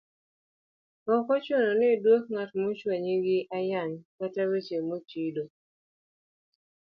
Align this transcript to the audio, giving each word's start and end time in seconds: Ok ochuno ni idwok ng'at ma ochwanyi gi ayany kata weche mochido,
Ok 1.13 1.27
ochuno 1.35 1.69
ni 1.79 1.87
idwok 1.93 2.23
ng'at 2.33 2.51
ma 2.59 2.65
ochwanyi 2.71 3.15
gi 3.25 3.37
ayany 3.57 3.93
kata 4.17 4.41
weche 4.49 4.77
mochido, 4.87 5.43